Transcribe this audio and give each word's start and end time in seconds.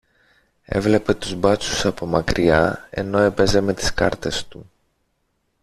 έβλεπε 0.65 1.13
τους 1.13 1.35
μπάτσους 1.35 1.85
από 1.85 2.05
μακριά 2.05 2.87
ενώ 2.89 3.17
έπαιζε 3.19 3.61
με 3.61 3.73
τις 3.73 3.93
κάρτες 3.93 4.47
του. 4.47 4.69